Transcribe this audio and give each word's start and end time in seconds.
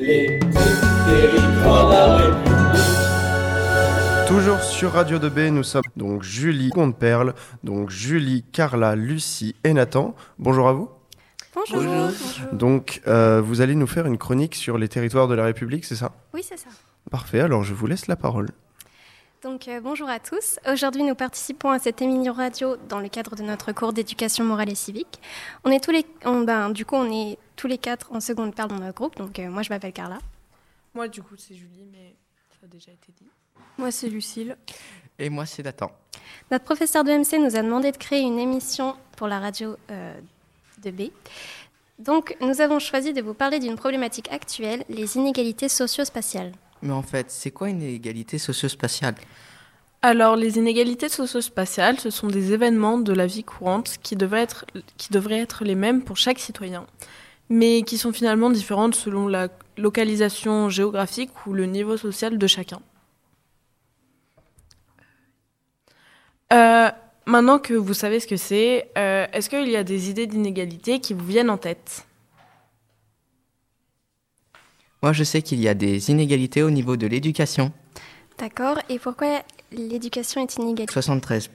Les 0.00 0.40
territoires 0.40 1.88
de 1.88 1.92
la 1.92 2.16
République. 2.16 2.48
Toujours 4.26 4.60
sur 4.60 4.90
Radio 4.92 5.18
2B, 5.18 5.50
nous 5.50 5.62
sommes 5.62 5.84
donc 5.94 6.24
Julie 6.24 6.70
Comte-Perle, 6.70 7.34
donc 7.62 7.90
Julie, 7.90 8.44
Carla, 8.50 8.96
Lucie 8.96 9.54
et 9.62 9.72
Nathan. 9.72 10.16
Bonjour 10.40 10.66
à 10.66 10.72
vous. 10.72 10.90
Bonjour. 11.54 12.10
Donc, 12.52 13.02
euh, 13.06 13.40
vous 13.40 13.60
allez 13.60 13.76
nous 13.76 13.86
faire 13.86 14.06
une 14.06 14.18
chronique 14.18 14.56
sur 14.56 14.78
les 14.78 14.88
territoires 14.88 15.28
de 15.28 15.34
la 15.34 15.44
République, 15.44 15.84
c'est 15.84 15.94
ça? 15.94 16.10
Oui, 16.32 16.40
c'est 16.42 16.58
ça. 16.58 16.70
Parfait, 17.10 17.38
alors 17.40 17.62
je 17.62 17.72
vous 17.72 17.86
laisse 17.86 18.08
la 18.08 18.16
parole. 18.16 18.48
Donc 19.44 19.68
euh, 19.68 19.78
bonjour 19.80 20.08
à 20.08 20.18
tous. 20.18 20.58
Aujourd'hui, 20.66 21.02
nous 21.02 21.14
participons 21.14 21.68
à 21.70 21.78
cette 21.78 22.00
émission 22.00 22.32
radio 22.32 22.76
dans 22.88 22.98
le 22.98 23.08
cadre 23.10 23.36
de 23.36 23.42
notre 23.42 23.72
cours 23.72 23.92
d'éducation 23.92 24.42
morale 24.42 24.70
et 24.70 24.74
civique. 24.74 25.20
On 25.64 25.70
est 25.70 25.84
tous 25.84 25.90
les, 25.90 26.06
on- 26.24 26.40
ben, 26.40 26.70
du 26.70 26.86
coup, 26.86 26.96
on 26.96 27.12
est 27.12 27.38
tous 27.54 27.66
les 27.66 27.76
quatre 27.76 28.10
en 28.12 28.20
seconde 28.20 28.54
paire 28.54 28.68
dans 28.68 28.78
notre 28.78 28.94
groupe. 28.94 29.16
Donc 29.16 29.38
euh, 29.38 29.50
moi, 29.50 29.62
je 29.62 29.68
m'appelle 29.68 29.92
Carla. 29.92 30.18
Moi, 30.94 31.08
du 31.08 31.22
coup, 31.22 31.36
c'est 31.36 31.54
Julie, 31.54 31.86
mais 31.92 32.14
ça 32.52 32.64
a 32.64 32.66
déjà 32.68 32.90
été 32.90 33.12
dit. 33.20 33.26
Moi, 33.76 33.90
c'est 33.90 34.08
Lucille. 34.08 34.56
Et 35.18 35.28
moi, 35.28 35.44
c'est 35.44 35.62
Nathan. 35.62 35.90
Notre 36.50 36.64
professeur 36.64 37.04
de 37.04 37.10
MC 37.12 37.38
nous 37.38 37.54
a 37.56 37.62
demandé 37.62 37.92
de 37.92 37.98
créer 37.98 38.20
une 38.22 38.38
émission 38.38 38.96
pour 39.18 39.28
la 39.28 39.40
radio 39.40 39.76
euh, 39.90 40.18
de 40.82 40.90
B. 40.90 41.10
Donc, 41.98 42.34
nous 42.40 42.60
avons 42.62 42.78
choisi 42.78 43.12
de 43.12 43.20
vous 43.20 43.34
parler 43.34 43.58
d'une 43.58 43.76
problématique 43.76 44.32
actuelle, 44.32 44.84
les 44.88 45.16
inégalités 45.16 45.68
socio-spatiales. 45.68 46.52
Mais 46.84 46.92
en 46.92 47.02
fait, 47.02 47.30
c'est 47.30 47.50
quoi 47.50 47.70
une 47.70 47.82
égalité 47.82 48.38
socio-spatiale? 48.38 49.14
Alors, 50.02 50.36
les 50.36 50.58
inégalités 50.58 51.08
socio-spatiales, 51.08 51.98
ce 51.98 52.10
sont 52.10 52.26
des 52.26 52.52
événements 52.52 52.98
de 52.98 53.14
la 53.14 53.26
vie 53.26 53.42
courante 53.42 53.96
qui 54.02 54.16
devraient, 54.16 54.42
être, 54.42 55.64
les 55.64 55.74
mêmes 55.74 56.02
pour 56.02 56.18
chaque 56.18 56.38
citoyen, 56.38 56.84
mais 57.48 57.82
qui 57.82 57.96
sont 57.96 58.12
finalement 58.12 58.50
différentes 58.50 58.94
selon 58.94 59.28
la 59.28 59.48
localisation 59.78 60.68
géographique 60.68 61.30
ou 61.46 61.54
le 61.54 61.64
niveau 61.64 61.96
social 61.96 62.36
de 62.36 62.46
chacun. 62.46 62.80
Euh, 66.52 66.90
maintenant 67.24 67.58
que 67.58 67.72
vous 67.72 67.94
savez 67.94 68.20
ce 68.20 68.26
que 68.26 68.36
c'est, 68.36 68.90
euh, 68.98 69.26
est-ce 69.32 69.48
qu'il 69.48 69.70
y 69.70 69.76
a 69.76 69.84
des 69.84 70.10
idées 70.10 70.26
d'inégalités 70.26 71.00
qui 71.00 71.14
vous 71.14 71.24
viennent 71.24 71.48
en 71.48 71.56
tête? 71.56 72.06
Moi, 75.04 75.12
je 75.12 75.22
sais 75.22 75.42
qu'il 75.42 75.60
y 75.60 75.68
a 75.68 75.74
des 75.74 76.10
inégalités 76.10 76.62
au 76.62 76.70
niveau 76.70 76.96
de 76.96 77.06
l'éducation. 77.06 77.72
D'accord 78.38 78.78
Et 78.88 78.98
pourquoi 78.98 79.42
l'éducation 79.70 80.40
est 80.40 80.56
inégale 80.56 80.86
73%. 80.86 81.50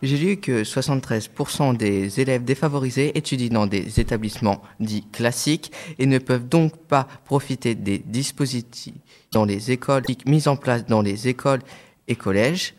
J'ai 0.00 0.16
lu 0.16 0.38
que 0.38 0.62
73% 0.62 1.76
des 1.76 2.18
élèves 2.22 2.44
défavorisés 2.44 3.12
étudient 3.18 3.52
dans 3.52 3.66
des 3.66 4.00
établissements 4.00 4.62
dits 4.80 5.04
classiques 5.12 5.70
et 5.98 6.06
ne 6.06 6.16
peuvent 6.16 6.48
donc 6.48 6.78
pas 6.78 7.06
profiter 7.26 7.74
des 7.74 7.98
dispositifs 7.98 8.94
dans 9.32 9.44
les 9.44 9.70
écoles 9.70 10.04
mis 10.24 10.48
en 10.48 10.56
place 10.56 10.86
dans 10.86 11.02
les 11.02 11.28
écoles 11.28 11.60
et 12.08 12.16
collèges. 12.16 12.72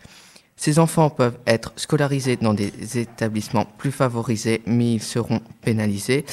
Ces 0.56 0.80
enfants 0.80 1.12
peuvent 1.12 1.38
être 1.46 1.72
scolarisés 1.76 2.38
dans 2.38 2.56
des 2.56 2.98
établissements 2.98 3.68
plus 3.78 3.92
favorisés, 3.92 4.64
mais 4.66 4.94
ils 4.94 5.04
seront 5.04 5.42
pénalisés. 5.62 6.26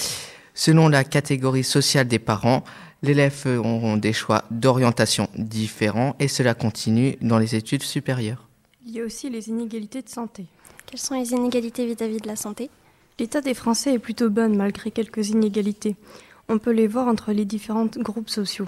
Selon 0.55 0.89
la 0.89 1.05
catégorie 1.05 1.65
sociale 1.65 2.09
des 2.09 2.19
parents, 2.19 2.65
l'élève 3.03 3.47
auront 3.47 3.97
des 3.97 4.13
choix 4.13 4.45
d'orientation 4.51 5.29
différents 5.37 6.15
et 6.19 6.29
cela 6.29 6.55
continue 6.55 7.17
dans 7.21 7.39
les 7.39 7.55
études 7.55 7.83
supérieures. 7.83 8.49
Il 8.87 8.93
y 8.93 9.01
a 9.01 9.05
aussi 9.05 9.31
les 9.31 9.49
inégalités 9.49 10.03
de 10.03 10.09
santé. 10.09 10.47
Quelles 10.87 11.01
sont 11.01 11.19
les 11.19 11.33
inégalités 11.33 11.87
vis-à-vis 11.87 12.21
de 12.21 12.27
la 12.27 12.37
santé? 12.37 12.71
L'état 13.19 13.41
des 13.41 13.55
Français 13.55 13.95
est 13.95 13.99
plutôt 13.99 14.31
bon 14.31 14.57
malgré 14.57 14.91
quelques 14.91 15.29
inégalités. 15.29 15.97
On 16.49 16.59
peut 16.59 16.73
les 16.73 16.87
voir 16.87 17.09
entre 17.09 17.33
les 17.33 17.45
différents 17.45 17.87
groupes 17.87 18.31
sociaux. 18.31 18.67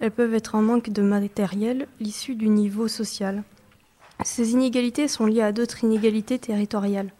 Elles 0.00 0.10
peuvent 0.10 0.34
être 0.34 0.54
en 0.54 0.62
manque 0.62 0.90
de 0.90 1.02
matériel 1.02 1.86
issu 2.00 2.34
du 2.34 2.48
niveau 2.48 2.88
social. 2.88 3.42
Ces 4.24 4.52
inégalités 4.52 5.08
sont 5.08 5.26
liées 5.26 5.42
à 5.42 5.52
d'autres 5.52 5.84
inégalités 5.84 6.38
territoriales, 6.38 7.12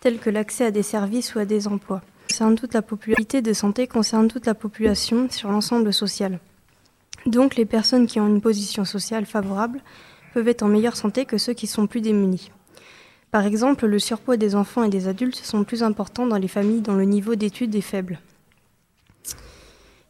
telles 0.00 0.18
que 0.18 0.30
l'accès 0.30 0.66
à 0.66 0.70
des 0.70 0.82
services 0.82 1.34
ou 1.34 1.38
à 1.38 1.44
des 1.44 1.66
emplois. 1.66 2.02
Concerne 2.28 2.56
toute 2.56 2.74
la 2.74 2.82
popularité 2.82 3.40
de 3.40 3.52
santé 3.54 3.86
concerne 3.86 4.28
toute 4.28 4.44
la 4.44 4.54
population 4.54 5.30
sur 5.30 5.50
l'ensemble 5.50 5.92
social. 5.94 6.38
Donc 7.24 7.56
les 7.56 7.64
personnes 7.64 8.06
qui 8.06 8.20
ont 8.20 8.26
une 8.26 8.42
position 8.42 8.84
sociale 8.84 9.24
favorable 9.24 9.80
peuvent 10.34 10.48
être 10.48 10.62
en 10.62 10.68
meilleure 10.68 10.96
santé 10.96 11.24
que 11.24 11.38
ceux 11.38 11.54
qui 11.54 11.66
sont 11.66 11.86
plus 11.86 12.02
démunis. 12.02 12.50
Par 13.30 13.46
exemple, 13.46 13.86
le 13.86 13.98
surpoids 13.98 14.36
des 14.36 14.54
enfants 14.54 14.84
et 14.84 14.90
des 14.90 15.08
adultes 15.08 15.36
sont 15.36 15.64
plus 15.64 15.82
importants 15.82 16.26
dans 16.26 16.36
les 16.36 16.48
familles 16.48 16.82
dont 16.82 16.94
le 16.94 17.04
niveau 17.04 17.34
d'études 17.34 17.74
est 17.74 17.80
faible. 17.80 18.20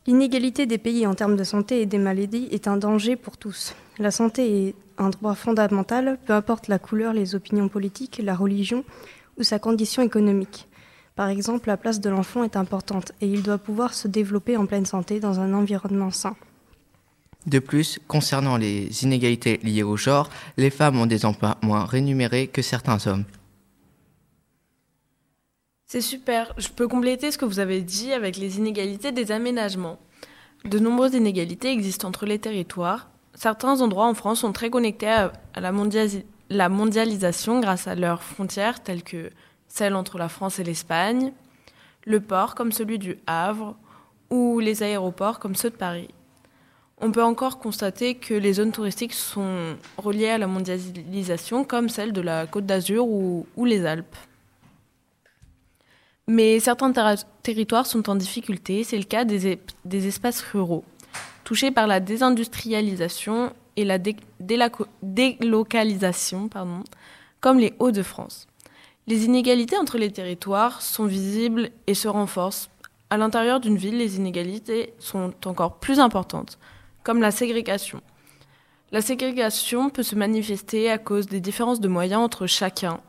L'inégalité 0.07 0.67
des 0.67 0.79
pays 0.79 1.07
en 1.07 1.15
termes 1.15 1.37
de 1.37 1.45
santé 1.45 1.83
et 1.83 1.87
des 1.87 1.99
maladies 1.99 2.49
est 2.51 2.67
un 2.67 2.79
danger 2.79 3.15
pour 3.15 3.37
tous. 3.37 3.75
La 3.99 4.11
santé 4.11 4.69
est 4.69 4.75
un 4.99 5.11
droit 5.11 5.35
fondamental, 5.35 6.19
peu 6.27 6.33
importe 6.33 6.67
la 6.69 6.79
couleur, 6.79 7.13
les 7.13 7.35
opinions 7.35 7.69
politiques, 7.69 8.21
la 8.23 8.35
religion 8.35 8.85
ou 9.39 9.45
sa 9.45 9.59
condition 9.59 10.03
économique. 10.03 10.67
Par 11.19 11.31
exemple, 11.31 11.67
la 11.67 11.77
place 11.77 11.99
de 11.99 12.11
l'enfant 12.11 12.45
est 12.45 12.55
importante 12.55 13.11
et 13.21 13.27
il 13.27 13.43
doit 13.43 13.59
pouvoir 13.59 13.93
se 13.93 14.07
développer 14.07 14.57
en 14.57 14.67
pleine 14.67 14.87
santé 14.87 15.19
dans 15.19 15.41
un 15.41 15.53
environnement 15.53 16.13
sain. 16.13 16.37
De 17.45 17.59
plus, 17.59 17.99
concernant 18.07 18.57
les 18.57 19.03
inégalités 19.03 19.59
liées 19.65 19.83
au 19.83 19.97
genre, 19.97 20.31
les 20.57 20.71
femmes 20.71 20.97
ont 20.97 21.07
des 21.07 21.25
emplois 21.25 21.59
moins 21.61 21.85
rémunérés 21.85 22.47
que 22.47 22.63
certains 22.63 23.05
hommes. 23.09 23.25
C'est 25.89 26.03
super. 26.03 26.55
Je 26.57 26.69
peux 26.69 26.87
compléter 26.87 27.33
ce 27.33 27.39
que 27.39 27.47
vous 27.47 27.59
avez 27.59 27.81
dit 27.81 28.13
avec 28.13 28.37
les 28.37 28.59
inégalités 28.59 29.11
des 29.11 29.33
aménagements. 29.33 29.99
De 30.67 30.79
nombreuses 30.79 31.15
inégalités 31.15 31.73
existent 31.73 32.07
entre 32.07 32.27
les 32.27 32.39
territoires. 32.39 33.11
Certains 33.35 33.81
endroits 33.81 34.07
en 34.07 34.15
France 34.15 34.39
sont 34.39 34.53
très 34.53 34.71
connectés 34.71 35.09
à, 35.09 35.33
la 36.49 36.69
mondialisation 36.69 37.59
grâce 37.59 37.89
à 37.89 37.97
leurs 37.97 38.23
frontières, 38.23 38.85
telles 38.85 39.03
que 39.03 39.33
celles 39.69 39.95
entre 39.95 40.19
la 40.19 40.29
France 40.29 40.59
et 40.59 40.65
l'Espagne, 40.65 41.33
le 42.05 42.21
port 42.21 42.55
comme 42.55 42.73
celui 42.73 42.99
du 42.99 43.17
Havre, 43.27 43.77
ou 44.31 44.61
les 44.61 44.83
aéroports 44.83 45.39
comme 45.39 45.55
ceux 45.55 45.71
de 45.71 45.77
Paris. 45.77 46.09
On 47.01 47.13
peut 47.13 47.23
encore 47.23 47.59
constater 47.59 48.17
que 48.17 48.35
les 48.35 48.55
zones 48.55 48.73
touristiques 48.73 49.15
sont 49.15 49.77
reliées 49.97 50.31
à 50.31 50.39
la 50.39 50.49
mondialisation, 50.49 51.65
comme 51.65 51.89
celle 51.89 52.13
de 52.13 52.21
la 52.21 52.47
Côte 52.47 52.67
d'Azur 52.67 53.07
ou- 53.07 53.47
les 53.65 53.87
Alpes. 53.87 54.17
Mais 56.27 56.59
certains 56.61 56.93
territoires 57.43 57.87
sont 57.87 58.11
en 58.11 58.17
difficulté, 58.17 58.85
c'est 58.85 58.99
le 58.99 59.05
cas 59.05 59.25
des, 59.25 60.07
espaces 60.07 60.43
ruraux, 60.43 60.85
touchés 61.45 61.71
par 61.71 61.87
la 61.87 62.01
désindustrialisation 62.01 63.55
et 63.77 63.85
la 63.85 63.99
délocalisation, 64.41 66.51
comme 67.41 67.59
les 67.59 67.75
Hauts-de-France. 67.79 68.48
Les 69.09 69.25
inégalités 69.25 69.77
entre 69.77 69.99
les 69.99 70.13
territoires 70.13 70.83
sont 70.83 71.07
visibles 71.07 71.71
et 71.89 71.95
se 71.95 72.07
renforcent. 72.07 72.71
À 73.11 73.17
l'intérieur 73.17 73.59
d'une 73.59 73.77
ville, 73.77 73.99
les 73.99 74.17
inégalités 74.17 74.93
sont 75.01 75.33
encore 75.47 75.81
plus 75.81 75.99
importantes, 75.99 76.59
comme 77.03 77.21
la 77.21 77.33
ségrégation. 77.33 78.01
La 78.93 79.01
ségrégation 79.01 79.91
peut 79.91 80.05
se 80.05 80.15
manifester 80.15 80.91
à 80.91 80.99
cause 80.99 81.27
des 81.27 81.41
différences 81.41 81.81
de 81.81 81.89
moyens 81.89 82.23
entre 82.23 82.47
chacun, 82.47 83.01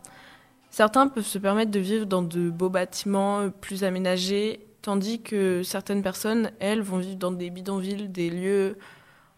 Certains 0.69 1.07
peuvent 1.07 1.25
se 1.25 1.39
permettre 1.39 1.71
de 1.71 1.79
vivre 1.79 2.05
dans 2.05 2.21
de 2.21 2.49
beaux 2.49 2.69
bâtiments 2.69 3.39
euh, 3.39 3.49
plus 3.49 3.83
aménagés, 3.83 4.59
tandis 4.81 5.21
que 5.21 5.63
certaines 5.63 6.03
personnes, 6.03 6.51
elles, 6.59 6.81
vont 6.81 6.97
vivre 6.97 7.17
dans 7.17 7.31
des 7.31 7.49
bidonvilles, 7.49 8.07
des 8.07 8.29
lieux 8.29 8.77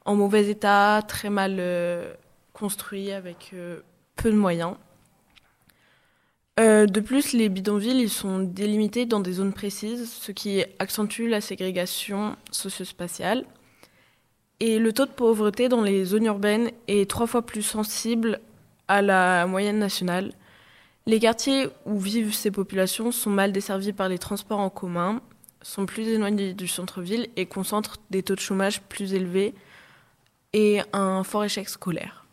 en 0.06 0.16
mauvais 0.16 0.50
état, 0.50 1.02
très 1.08 1.30
mal 1.30 1.58
euh, 1.60 2.14
construits, 2.54 3.12
avec 3.12 3.52
euh, 3.54 3.80
peu 4.18 4.30
de 4.30 4.36
moyens. 4.36 4.76
Euh, 6.59 6.85
de 6.85 7.00
plus, 7.00 7.34
les 7.34 7.50
bidonvilles 7.50 8.09
sont 8.09 8.39
délimités 8.39 9.06
dans 9.06 9.19
des 9.19 9.34
zones 9.34 9.53
précises, 9.53 10.12
ce 10.12 10.31
qui 10.31 10.63
accentue 10.79 11.28
la 11.28 11.41
ségrégation 11.41 12.35
socio-spatiale. 12.51 13.45
Et 14.59 14.78
le 14.78 14.94
taux 14.94 15.06
de 15.06 15.12
pauvreté 15.12 15.69
dans 15.69 15.81
les 15.81 16.06
zones 16.06 16.25
urbaines 16.25 16.71
est 16.88 17.09
trois 17.09 17.25
fois 17.25 17.42
plus 17.42 17.63
sensible 17.63 18.39
à 18.88 19.01
la 19.01 19.48
moyenne 19.48 19.80
nationale. 19.80 20.33
Les 21.07 21.19
quartiers 21.19 21.68
où 21.86 21.98
vivent 22.00 22.33
ces 22.33 22.51
populations 22.51 23.12
sont 23.12 23.31
mal 23.31 23.51
desservis 23.51 23.94
par 23.94 24.07
les 24.07 24.19
transports 24.19 24.59
en 24.59 24.69
commun, 24.69 25.21
sont 25.63 25.86
plus 25.86 26.07
éloignés 26.07 26.54
du 26.54 26.68
centre-ville 26.68 27.27
et 27.38 27.45
concentrent 27.45 27.97
des 28.09 28.24
taux 28.24 28.36
de 28.36 28.39
chômage 28.39 28.81
plus 28.81 29.13
élevés 29.13 29.54
et 30.54 30.81
un 30.94 31.24
fort 31.24 31.44
échec 31.44 31.69
scolaire. 31.69 32.25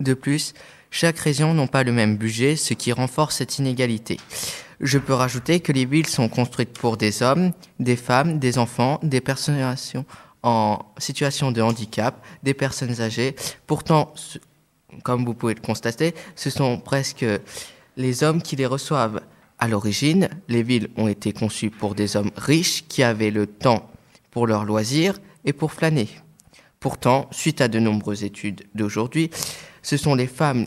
De 0.00 0.14
plus, 0.14 0.54
chaque 0.92 1.18
région 1.18 1.54
n'a 1.54 1.66
pas 1.66 1.82
le 1.82 1.90
même 1.90 2.16
budget, 2.16 2.54
ce 2.54 2.74
qui 2.74 2.92
renforce 2.92 3.36
cette 3.36 3.58
inégalité. 3.58 4.18
Je 4.78 4.98
peux 4.98 5.14
rajouter 5.14 5.58
que 5.60 5.72
les 5.72 5.86
villes 5.86 6.06
sont 6.06 6.28
construites 6.28 6.78
pour 6.78 6.98
des 6.98 7.22
hommes, 7.22 7.52
des 7.80 7.96
femmes, 7.96 8.38
des 8.38 8.58
enfants, 8.58 9.00
des 9.02 9.22
personnes 9.22 9.74
en 10.42 10.78
situation 10.98 11.50
de 11.50 11.62
handicap, 11.62 12.22
des 12.42 12.52
personnes 12.52 13.00
âgées. 13.00 13.34
Pourtant, 13.66 14.12
comme 15.02 15.24
vous 15.24 15.32
pouvez 15.32 15.54
le 15.54 15.60
constater, 15.60 16.14
ce 16.36 16.50
sont 16.50 16.78
presque 16.78 17.24
les 17.96 18.22
hommes 18.22 18.42
qui 18.42 18.54
les 18.56 18.66
reçoivent. 18.66 19.22
À 19.58 19.68
l'origine, 19.68 20.28
les 20.48 20.62
villes 20.62 20.90
ont 20.98 21.08
été 21.08 21.32
conçues 21.32 21.70
pour 21.70 21.94
des 21.94 22.16
hommes 22.16 22.32
riches 22.36 22.84
qui 22.86 23.02
avaient 23.02 23.30
le 23.30 23.46
temps 23.46 23.88
pour 24.30 24.46
leurs 24.46 24.64
loisirs 24.64 25.18
et 25.46 25.54
pour 25.54 25.72
flâner. 25.72 26.08
Pourtant, 26.80 27.28
suite 27.30 27.62
à 27.62 27.68
de 27.68 27.78
nombreuses 27.78 28.24
études 28.24 28.64
d'aujourd'hui, 28.74 29.30
ce 29.82 29.96
sont 29.96 30.14
les 30.14 30.26
femmes 30.26 30.66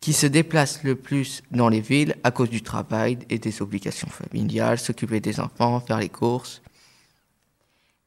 qui, 0.00 0.12
se 0.12 0.26
déplacent 0.26 0.84
le 0.84 0.94
plus 0.94 1.42
dans 1.50 1.68
les 1.68 1.80
villes 1.80 2.16
à 2.22 2.30
cause 2.30 2.50
du 2.50 2.62
travail 2.62 3.18
et 3.28 3.38
des 3.38 3.62
obligations 3.62 4.08
familiales, 4.08 4.78
s'occuper 4.78 5.20
des 5.20 5.40
enfants, 5.40 5.80
faire 5.80 5.98
les 5.98 6.08
courses. 6.08 6.62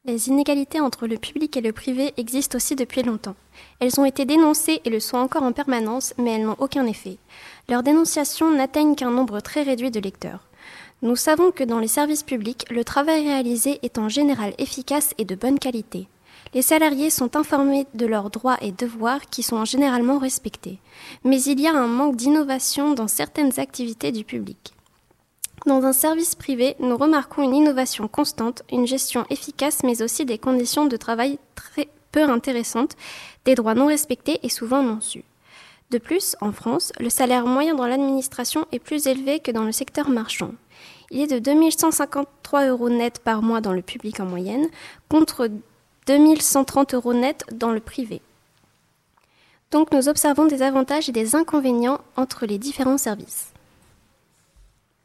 Les 0.06 0.28
inégalités 0.28 0.80
entre 0.80 1.08
le 1.08 1.18
public 1.18 1.58
et 1.58 1.62
le 1.62 1.74
privé 1.74 2.14
existent 2.18 2.58
aussi 2.58 2.76
depuis 2.76 3.02
longtemps. 3.02 3.36
Elles 3.80 4.00
ont 4.00 4.06
été 4.06 4.26
dénoncées 4.26 4.82
et 4.86 4.90
le 4.90 5.00
sont 5.00 5.18
encore 5.18 5.44
en 5.44 5.52
permanence, 5.52 6.14
mais 6.20 6.34
elles 6.34 6.46
n'ont 6.46 6.56
aucun 6.60 6.86
effet. 6.86 7.18
Leurs 7.70 7.82
dénonciations 7.82 8.52
n'atteignent 8.52 8.96
qu'un 8.96 9.10
nombre 9.10 9.40
très 9.40 9.64
réduit 9.64 9.90
de 9.90 10.00
lecteurs. 10.00 10.48
Nous 11.02 11.16
savons 11.16 11.52
que 11.52 11.64
dans 11.64 11.80
les 11.80 11.88
services 11.88 12.24
publics, 12.24 12.66
le 12.70 12.84
travail 12.84 13.28
réalisé 13.28 13.80
est 13.82 13.98
en 13.98 14.08
général 14.08 14.54
efficace 14.60 15.14
et 15.18 15.26
de 15.26 15.36
bonne 15.36 15.60
qualité. 15.60 16.08
Les 16.54 16.62
salariés 16.62 17.10
sont 17.10 17.36
informés 17.36 17.86
de 17.94 18.06
leurs 18.06 18.30
droits 18.30 18.58
et 18.62 18.72
devoirs 18.72 19.26
qui 19.30 19.44
sont 19.44 19.66
généralement 19.66 20.20
respectés. 20.20 20.80
Mais 21.24 21.42
il 21.42 21.60
y 21.60 21.68
a 21.68 21.74
un 21.74 21.88
manque 21.88 22.16
d'innovation 22.16 22.94
dans 22.94 23.08
certaines 23.08 23.60
activités 23.60 24.12
du 24.12 24.24
public. 24.24 24.74
Dans 25.66 25.84
un 25.84 25.94
service 25.94 26.36
privé, 26.36 26.76
nous 26.80 26.96
remarquons 26.96 27.42
une 27.42 27.56
innovation 27.56 28.08
constante, 28.08 28.64
une 28.72 28.86
gestion 28.86 29.26
efficace, 29.30 29.82
mais 29.84 30.04
aussi 30.04 30.24
des 30.24 30.38
conditions 30.38 30.86
de 30.86 30.96
travail 30.96 31.40
très 31.56 31.90
peu 32.12 32.24
intéressantes, 32.24 32.96
des 33.46 33.56
droits 33.56 33.74
non 33.74 33.88
respectés 33.88 34.40
et 34.44 34.50
souvent 34.50 34.84
non 34.84 35.02
sus. 35.02 35.26
De 35.92 35.98
plus, 35.98 36.36
en 36.42 36.52
France, 36.52 36.92
le 37.00 37.10
salaire 37.10 37.46
moyen 37.46 37.76
dans 37.76 37.88
l'administration 37.88 38.66
est 38.72 38.80
plus 38.80 39.08
élevé 39.08 39.40
que 39.40 39.52
dans 39.52 39.64
le 39.64 39.72
secteur 39.72 40.10
marchand. 40.10 40.52
Il 41.12 41.22
est 41.22 41.28
de 41.28 41.40
2153 41.40 42.68
euros 42.68 42.90
net 42.90 43.20
par 43.20 43.42
mois 43.42 43.62
dans 43.62 43.74
le 43.74 43.82
public 43.82 44.20
en 44.20 44.26
moyenne, 44.26 44.68
contre 45.10 45.50
2130 46.06 46.94
euros 46.94 47.14
net 47.14 47.44
dans 47.52 47.72
le 47.72 47.80
privé. 47.80 48.22
Donc 49.72 49.92
nous 49.92 50.08
observons 50.08 50.46
des 50.46 50.62
avantages 50.62 51.10
et 51.10 51.12
des 51.12 51.36
inconvénients 51.36 52.00
entre 52.16 52.46
les 52.46 52.58
différents 52.58 52.98
services. 52.98 53.52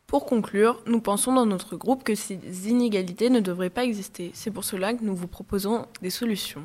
Pour 0.07 0.27
conclure, 0.27 0.83
nous 0.87 1.01
pensons 1.01 1.33
dans 1.33 1.47
notre 1.47 1.77
groupe 1.77 2.03
que 2.03 2.17
ces 2.17 2.39
inégalités 2.67 3.31
ne 3.31 3.41
devraient 3.41 3.71
pas 3.71 3.85
exister. 3.85 4.33
C'est 4.35 4.51
pour 4.51 4.65
cela 4.65 4.93
que 4.93 5.05
nous 5.05 5.15
vous 5.15 5.29
proposons 5.29 5.87
des 6.03 6.11
solutions. 6.11 6.63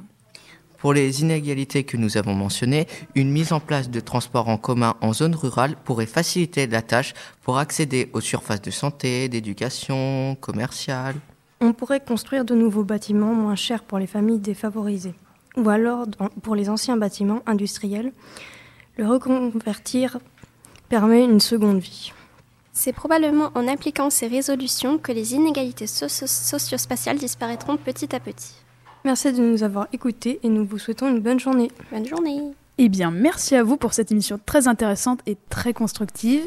Pour 0.79 0.93
les 0.93 1.21
inégalités 1.21 1.83
que 1.83 1.95
nous 1.95 2.17
avons 2.17 2.33
mentionnées, 2.33 2.87
une 3.15 3.31
mise 3.31 3.53
en 3.53 3.59
place 3.59 3.89
de 3.89 3.99
transports 3.99 4.49
en 4.49 4.57
commun 4.57 4.95
en 5.01 5.13
zone 5.13 5.35
rurale 5.35 5.75
pourrait 5.83 6.05
faciliter 6.05 6.67
la 6.67 6.81
tâche 6.81 7.13
pour 7.43 7.57
accéder 7.57 8.09
aux 8.13 8.21
surfaces 8.21 8.61
de 8.61 8.71
santé, 8.71 9.29
d'éducation, 9.29 10.35
commerciale. 10.41 11.15
On 11.61 11.73
pourrait 11.73 12.03
construire 12.03 12.45
de 12.45 12.55
nouveaux 12.55 12.83
bâtiments 12.83 13.33
moins 13.33 13.55
chers 13.55 13.83
pour 13.83 13.97
les 13.97 14.07
familles 14.07 14.39
défavorisées. 14.39 15.15
Ou 15.57 15.69
alors, 15.69 16.05
pour 16.41 16.55
les 16.55 16.69
anciens 16.69 16.97
bâtiments 16.97 17.41
industriels, 17.45 18.11
le 18.97 19.07
reconvertir 19.07 20.19
permet 20.89 21.23
une 21.23 21.39
seconde 21.39 21.79
vie. 21.79 22.11
C'est 22.73 22.93
probablement 22.93 23.51
en 23.55 23.67
appliquant 23.69 24.09
ces 24.09 24.27
résolutions 24.27 24.97
que 24.97 25.13
les 25.13 25.33
inégalités 25.33 25.87
socio-spatiales 25.87 27.17
disparaîtront 27.17 27.77
petit 27.77 28.13
à 28.13 28.19
petit. 28.19 28.55
Merci 29.05 29.31
de 29.31 29.41
nous 29.41 29.63
avoir 29.63 29.87
écoutés 29.93 30.39
et 30.43 30.49
nous 30.49 30.65
vous 30.65 30.77
souhaitons 30.77 31.09
une 31.09 31.21
bonne 31.21 31.39
journée. 31.39 31.71
Bonne 31.91 32.05
journée. 32.05 32.41
Eh 32.77 32.89
bien, 32.89 33.11
merci 33.11 33.55
à 33.55 33.63
vous 33.63 33.77
pour 33.77 33.93
cette 33.93 34.11
émission 34.11 34.39
très 34.45 34.67
intéressante 34.67 35.21
et 35.25 35.37
très 35.49 35.73
constructive. 35.73 36.43